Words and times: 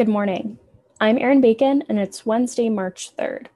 Good 0.00 0.08
morning. 0.08 0.58
I'm 0.98 1.18
Erin 1.18 1.42
Bacon, 1.42 1.84
and 1.86 1.98
it's 1.98 2.24
Wednesday, 2.24 2.70
March 2.70 3.14
3rd. 3.18 3.48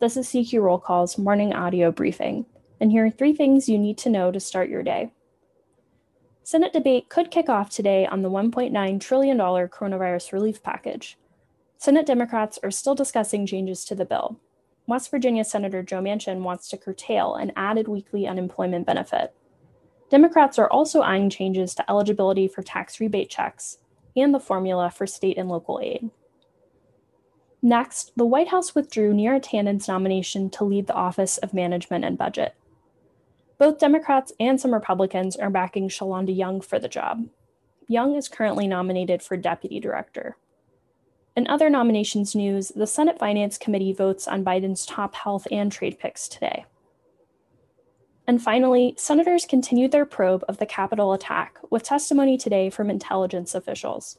This 0.00 0.16
is 0.16 0.26
CQ 0.26 0.60
Roll 0.60 0.80
Call's 0.80 1.16
morning 1.16 1.54
audio 1.54 1.92
briefing, 1.92 2.44
and 2.80 2.90
here 2.90 3.06
are 3.06 3.10
three 3.12 3.32
things 3.32 3.68
you 3.68 3.78
need 3.78 3.98
to 3.98 4.10
know 4.10 4.32
to 4.32 4.40
start 4.40 4.68
your 4.68 4.82
day. 4.82 5.12
Senate 6.42 6.72
debate 6.72 7.08
could 7.08 7.30
kick 7.30 7.48
off 7.48 7.70
today 7.70 8.04
on 8.04 8.22
the 8.22 8.30
$1.9 8.32 9.00
trillion 9.00 9.38
coronavirus 9.38 10.32
relief 10.32 10.60
package. 10.60 11.18
Senate 11.78 12.04
Democrats 12.04 12.58
are 12.64 12.72
still 12.72 12.96
discussing 12.96 13.46
changes 13.46 13.84
to 13.84 13.94
the 13.94 14.04
bill. 14.04 14.40
West 14.88 15.08
Virginia 15.08 15.44
Senator 15.44 15.84
Joe 15.84 16.00
Manchin 16.00 16.40
wants 16.40 16.68
to 16.70 16.76
curtail 16.76 17.36
an 17.36 17.52
added 17.54 17.86
weekly 17.86 18.26
unemployment 18.26 18.88
benefit. 18.88 19.34
Democrats 20.10 20.58
are 20.58 20.68
also 20.68 21.02
eyeing 21.02 21.30
changes 21.30 21.76
to 21.76 21.88
eligibility 21.88 22.48
for 22.48 22.64
tax 22.64 22.98
rebate 22.98 23.30
checks 23.30 23.78
and 24.16 24.34
the 24.34 24.40
formula 24.40 24.90
for 24.90 25.06
state 25.06 25.38
and 25.38 25.48
local 25.48 25.80
aid. 25.82 26.10
Next, 27.62 28.12
the 28.16 28.26
White 28.26 28.48
House 28.48 28.74
withdrew 28.74 29.12
Neera 29.12 29.40
Tanden's 29.40 29.86
nomination 29.86 30.50
to 30.50 30.64
lead 30.64 30.88
the 30.88 30.94
Office 30.94 31.38
of 31.38 31.54
Management 31.54 32.04
and 32.04 32.18
Budget. 32.18 32.54
Both 33.58 33.78
Democrats 33.78 34.32
and 34.40 34.60
some 34.60 34.74
Republicans 34.74 35.36
are 35.36 35.50
backing 35.50 35.88
Shalanda 35.88 36.36
Young 36.36 36.60
for 36.60 36.80
the 36.80 36.88
job. 36.88 37.28
Young 37.86 38.16
is 38.16 38.28
currently 38.28 38.66
nominated 38.66 39.22
for 39.22 39.36
deputy 39.36 39.78
director. 39.78 40.36
In 41.36 41.46
other 41.46 41.70
nominations 41.70 42.34
news, 42.34 42.72
the 42.74 42.86
Senate 42.86 43.18
Finance 43.18 43.58
Committee 43.58 43.92
votes 43.92 44.26
on 44.26 44.44
Biden's 44.44 44.84
top 44.84 45.14
health 45.14 45.46
and 45.50 45.70
trade 45.70 45.98
picks 45.98 46.26
today. 46.28 46.66
And 48.26 48.40
finally, 48.40 48.94
senators 48.96 49.44
continued 49.44 49.90
their 49.90 50.06
probe 50.06 50.44
of 50.48 50.58
the 50.58 50.66
Capitol 50.66 51.12
attack 51.12 51.58
with 51.70 51.82
testimony 51.82 52.38
today 52.38 52.70
from 52.70 52.88
intelligence 52.88 53.54
officials. 53.54 54.18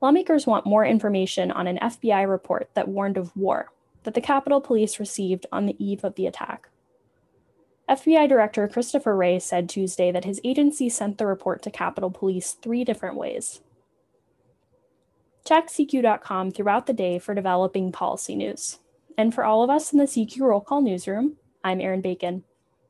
Lawmakers 0.00 0.46
want 0.46 0.66
more 0.66 0.84
information 0.84 1.50
on 1.50 1.66
an 1.66 1.78
FBI 1.80 2.28
report 2.28 2.70
that 2.74 2.88
warned 2.88 3.16
of 3.16 3.36
war 3.36 3.70
that 4.04 4.14
the 4.14 4.20
Capitol 4.20 4.60
Police 4.60 4.98
received 4.98 5.46
on 5.52 5.66
the 5.66 5.76
eve 5.78 6.04
of 6.04 6.14
the 6.14 6.26
attack. 6.26 6.68
FBI 7.88 8.28
Director 8.28 8.66
Christopher 8.66 9.14
Wray 9.14 9.38
said 9.38 9.68
Tuesday 9.68 10.10
that 10.10 10.24
his 10.24 10.40
agency 10.42 10.88
sent 10.88 11.18
the 11.18 11.26
report 11.26 11.62
to 11.62 11.70
Capitol 11.70 12.10
Police 12.10 12.52
three 12.52 12.84
different 12.84 13.16
ways. 13.16 13.60
Check 15.44 15.68
CQ.com 15.68 16.52
throughout 16.52 16.86
the 16.86 16.92
day 16.92 17.18
for 17.18 17.34
developing 17.34 17.92
policy 17.92 18.34
news. 18.34 18.78
And 19.18 19.34
for 19.34 19.44
all 19.44 19.62
of 19.62 19.70
us 19.70 19.92
in 19.92 19.98
the 19.98 20.06
CQ 20.06 20.40
Roll 20.40 20.60
Call 20.60 20.80
newsroom, 20.80 21.36
I'm 21.62 21.80
Erin 21.80 22.00
Bacon. 22.00 22.44